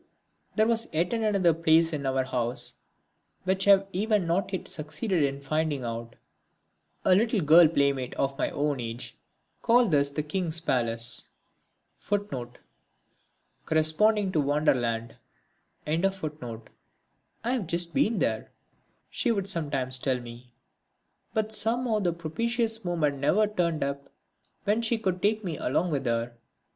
There 0.55 0.65
was 0.65 0.87
yet 0.91 1.13
another 1.13 1.53
place 1.53 1.93
in 1.93 2.07
our 2.07 2.23
house 2.23 2.73
which 3.43 3.67
I 3.67 3.71
have 3.71 3.87
even 3.93 4.23
yet 4.23 4.27
not 4.27 4.67
succeeded 4.67 5.21
in 5.21 5.41
finding 5.41 5.83
out. 5.83 6.15
A 7.05 7.13
little 7.13 7.41
girl 7.41 7.67
playmate 7.67 8.15
of 8.15 8.35
my 8.35 8.49
own 8.49 8.79
age 8.79 9.15
called 9.61 9.91
this 9.91 10.09
the 10.09 10.23
"King's 10.23 10.59
palace." 10.59 11.25
"I 12.11 12.15
have 17.43 17.67
just 17.67 17.93
been 17.93 18.17
there," 18.19 18.51
she 19.11 19.31
would 19.31 19.47
sometimes 19.47 19.99
tell 19.99 20.19
me. 20.19 20.51
But 21.35 21.53
somehow 21.53 21.99
the 21.99 22.13
propitious 22.13 22.83
moment 22.83 23.19
never 23.19 23.45
turned 23.45 23.83
up 23.83 24.09
when 24.63 24.81
she 24.81 24.97
could 24.97 25.21
take 25.21 25.43
me 25.43 25.57
along 25.57 25.91
with 25.91 26.07
her. 26.07 26.33